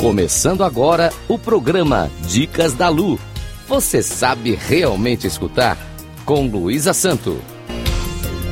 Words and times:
Começando 0.00 0.62
agora 0.62 1.12
o 1.28 1.36
programa 1.36 2.08
Dicas 2.28 2.72
da 2.72 2.88
Lu. 2.88 3.18
Você 3.66 4.00
sabe 4.00 4.54
realmente 4.54 5.26
escutar? 5.26 5.76
Com 6.24 6.46
Luísa 6.46 6.92
Santo. 6.92 7.42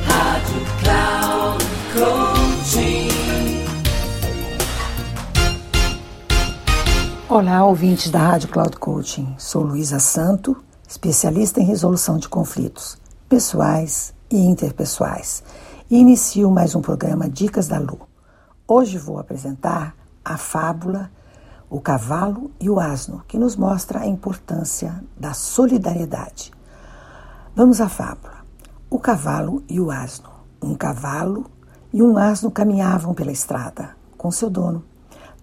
Rádio 0.05 0.61
Cloud 0.83 1.65
Coaching. 1.93 3.07
Olá, 7.29 7.65
ouvintes 7.65 8.11
da 8.11 8.19
Rádio 8.19 8.49
Cloud 8.49 8.75
Coaching. 8.75 9.33
Sou 9.37 9.63
Luísa 9.63 9.99
Santo, 9.99 10.61
especialista 10.85 11.61
em 11.61 11.65
resolução 11.65 12.17
de 12.17 12.27
conflitos 12.27 12.97
pessoais 13.29 14.13
e 14.29 14.37
interpessoais. 14.37 15.45
E 15.89 15.97
inicio 15.97 16.51
mais 16.51 16.75
um 16.75 16.81
programa 16.81 17.29
Dicas 17.29 17.69
da 17.69 17.79
Lu. 17.79 18.01
Hoje 18.67 18.97
vou 18.97 19.17
apresentar 19.17 19.95
a 20.25 20.35
fábula 20.35 21.09
O 21.69 21.81
Cavalo 21.81 22.49
e 22.61 22.69
o 22.69 22.79
Asno, 22.79 23.23
que 23.27 23.37
nos 23.37 23.57
mostra 23.57 23.99
a 23.99 24.07
importância 24.07 25.03
da 25.17 25.33
solidariedade. 25.33 26.51
Vamos 27.53 27.81
à 27.81 27.89
fábula. 27.89 28.37
O 28.89 28.99
cavalo 28.99 29.63
e 29.67 29.79
o 29.79 29.91
asno. 29.91 30.29
Um 30.61 30.75
cavalo 30.75 31.47
e 31.91 32.01
um 32.01 32.17
asno 32.17 32.51
caminhavam 32.51 33.13
pela 33.13 33.31
estrada 33.31 33.97
com 34.15 34.31
seu 34.31 34.49
dono. 34.49 34.85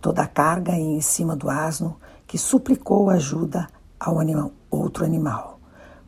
Toda 0.00 0.22
a 0.22 0.26
carga 0.26 0.72
em 0.72 1.00
cima 1.00 1.36
do 1.36 1.50
asno, 1.50 1.96
que 2.26 2.38
suplicou 2.38 3.10
ajuda 3.10 3.66
ao 4.00 4.18
animal, 4.18 4.52
outro 4.70 5.04
animal. 5.04 5.58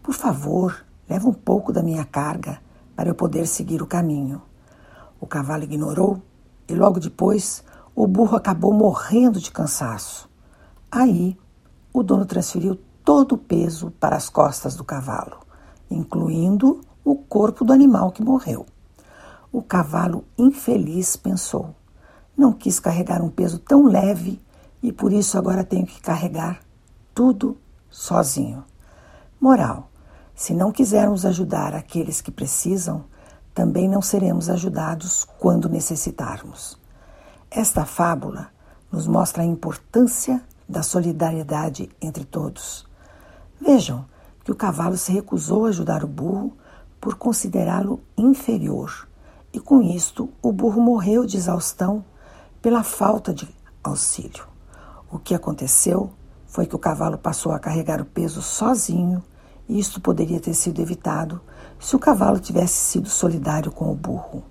Por 0.02 0.14
favor, 0.14 0.86
leva 1.08 1.28
um 1.28 1.34
pouco 1.34 1.72
da 1.72 1.82
minha 1.82 2.04
carga 2.04 2.58
para 2.94 3.10
eu 3.10 3.14
poder 3.14 3.46
seguir 3.46 3.82
o 3.82 3.86
caminho. 3.86 4.40
O 5.20 5.26
cavalo 5.26 5.64
ignorou 5.64 6.22
e 6.68 6.74
logo 6.74 7.00
depois 7.00 7.64
o 7.96 8.06
burro 8.06 8.36
acabou 8.36 8.74
morrendo 8.74 9.40
de 9.40 9.50
cansaço. 9.50 10.28
Aí, 10.92 11.34
o 11.94 12.02
dono 12.02 12.26
transferiu 12.26 12.78
todo 13.02 13.36
o 13.36 13.38
peso 13.38 13.90
para 13.92 14.14
as 14.14 14.28
costas 14.28 14.76
do 14.76 14.84
cavalo, 14.84 15.38
incluindo 15.90 16.82
o 17.02 17.16
corpo 17.16 17.64
do 17.64 17.72
animal 17.72 18.12
que 18.12 18.22
morreu. 18.22 18.66
O 19.50 19.62
cavalo 19.62 20.24
infeliz 20.36 21.16
pensou: 21.16 21.74
não 22.36 22.52
quis 22.52 22.78
carregar 22.78 23.22
um 23.22 23.30
peso 23.30 23.58
tão 23.58 23.86
leve 23.86 24.42
e 24.82 24.92
por 24.92 25.10
isso 25.10 25.38
agora 25.38 25.64
tenho 25.64 25.86
que 25.86 25.98
carregar 25.98 26.60
tudo 27.14 27.56
sozinho. 27.88 28.62
Moral: 29.40 29.88
se 30.34 30.52
não 30.52 30.70
quisermos 30.70 31.24
ajudar 31.24 31.74
aqueles 31.74 32.20
que 32.20 32.30
precisam, 32.30 33.04
também 33.54 33.88
não 33.88 34.02
seremos 34.02 34.50
ajudados 34.50 35.26
quando 35.38 35.66
necessitarmos. 35.66 36.78
Esta 37.50 37.84
fábula 37.84 38.50
nos 38.90 39.06
mostra 39.06 39.42
a 39.42 39.46
importância 39.46 40.42
da 40.68 40.82
solidariedade 40.82 41.88
entre 42.00 42.24
todos. 42.24 42.86
Vejam 43.60 44.04
que 44.44 44.52
o 44.52 44.56
cavalo 44.56 44.96
se 44.96 45.12
recusou 45.12 45.66
a 45.66 45.68
ajudar 45.68 46.04
o 46.04 46.08
burro 46.08 46.52
por 47.00 47.14
considerá-lo 47.14 48.00
inferior, 48.16 49.08
e 49.52 49.60
com 49.60 49.80
isto 49.80 50.28
o 50.42 50.52
burro 50.52 50.80
morreu 50.80 51.24
de 51.24 51.36
exaustão 51.36 52.04
pela 52.60 52.82
falta 52.82 53.32
de 53.32 53.48
auxílio. 53.82 54.46
O 55.10 55.18
que 55.18 55.34
aconteceu 55.34 56.10
foi 56.46 56.66
que 56.66 56.74
o 56.74 56.80
cavalo 56.80 57.16
passou 57.16 57.52
a 57.52 57.58
carregar 57.58 58.00
o 58.00 58.04
peso 58.04 58.42
sozinho 58.42 59.22
e 59.68 59.78
isto 59.78 60.00
poderia 60.00 60.40
ter 60.40 60.54
sido 60.54 60.80
evitado 60.80 61.40
se 61.78 61.94
o 61.94 61.98
cavalo 61.98 62.38
tivesse 62.38 62.74
sido 62.74 63.08
solidário 63.08 63.70
com 63.70 63.90
o 63.90 63.94
burro. 63.94 64.42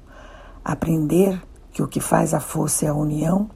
Aprender 0.64 1.42
que 1.76 1.84
o 1.84 1.88
que 1.90 2.00
faz 2.00 2.34
a 2.34 2.40
força 2.40 2.86
é 2.86 2.88
a 2.88 2.94
união 2.94 3.50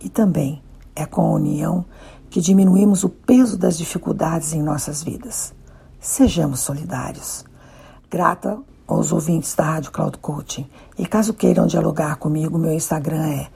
e 0.00 0.08
também 0.08 0.62
é 0.94 1.04
com 1.04 1.22
a 1.22 1.30
união 1.32 1.84
que 2.30 2.40
diminuímos 2.40 3.02
o 3.02 3.08
peso 3.08 3.58
das 3.58 3.76
dificuldades 3.76 4.52
em 4.52 4.62
nossas 4.62 5.02
vidas. 5.02 5.52
Sejamos 5.98 6.60
solidários. 6.60 7.44
Grata 8.08 8.60
aos 8.86 9.10
ouvintes 9.10 9.56
da 9.56 9.64
Rádio 9.64 9.90
Cloud 9.90 10.18
Coaching. 10.18 10.70
E 10.96 11.04
caso 11.04 11.34
queiram 11.34 11.66
dialogar 11.66 12.14
comigo, 12.14 12.56
meu 12.56 12.72
Instagram 12.72 13.26
é 13.26 13.48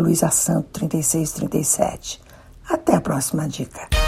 luisasanto3637. 0.00 2.20
Até 2.70 2.94
a 2.94 3.02
próxima 3.02 3.46
dica. 3.46 3.99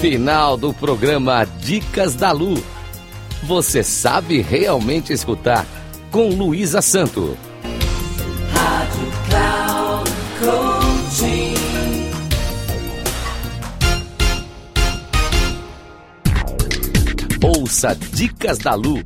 Final 0.00 0.56
do 0.56 0.72
programa 0.72 1.44
Dicas 1.44 2.14
da 2.14 2.32
Lu. 2.32 2.54
Você 3.42 3.82
sabe 3.82 4.40
realmente 4.40 5.12
escutar 5.12 5.66
com 6.10 6.30
Luísa 6.30 6.80
Santo. 6.80 7.36
Rádio 8.50 9.12
Cloud 9.28 10.10
Coaching. 10.40 11.54
Ouça 17.44 17.94
Dicas 17.94 18.56
da 18.56 18.72
Lu. 18.74 19.04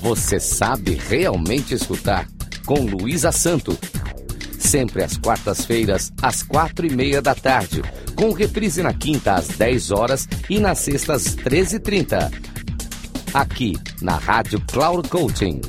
Você 0.00 0.38
sabe 0.38 0.96
realmente 1.08 1.74
escutar 1.74 2.28
com 2.64 2.86
Luísa 2.86 3.32
Santo. 3.32 3.76
Sempre 4.64 5.04
às 5.04 5.16
quartas-feiras, 5.18 6.10
às 6.22 6.42
quatro 6.42 6.86
e 6.86 6.90
meia 6.90 7.20
da 7.20 7.34
tarde 7.34 7.82
com 8.14 8.32
reprise 8.32 8.82
na 8.82 8.94
quinta 8.94 9.34
às 9.34 9.48
10 9.48 9.90
horas 9.90 10.26
e 10.48 10.58
na 10.58 10.74
sexta 10.74 11.12
às 11.14 11.36
13h30. 11.36 12.32
Aqui 13.32 13.76
na 14.00 14.16
Rádio 14.16 14.58
Cloud 14.60 15.06
Coaching. 15.08 15.60